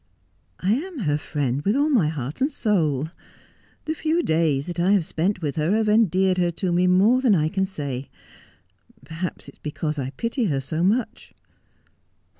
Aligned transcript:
'I 0.59 0.73
am 0.73 0.97
her 1.01 1.19
friend 1.19 1.61
with 1.61 1.75
all 1.75 1.87
my 1.91 2.07
heart 2.07 2.41
and 2.41 2.51
soul. 2.51 3.09
The 3.85 3.93
few 3.93 4.23
days 4.23 4.65
that 4.65 4.79
I 4.79 4.93
have 4.93 5.05
spent 5.05 5.43
with 5.43 5.57
her 5.57 5.75
have 5.75 5.87
endeared 5.87 6.37
ber 6.37 6.49
to 6.49 6.71
me 6.71 6.87
more 6.87 7.21
than 7.21 7.35
I 7.35 7.47
can 7.49 7.67
say. 7.67 8.09
Perhaps 9.05 9.47
it 9.47 9.55
is 9.57 9.59
because 9.59 9.99
I 9.99 10.09
pity 10.09 10.45
her 10.45 10.59
so 10.59 10.83
much.' 10.83 11.35